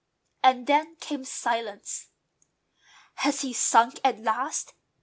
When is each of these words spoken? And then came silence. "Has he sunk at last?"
And 0.41 0.65
then 0.65 0.95
came 0.95 1.23
silence. 1.23 2.07
"Has 3.17 3.41
he 3.41 3.53
sunk 3.53 3.99
at 4.03 4.17
last?" 4.19 4.73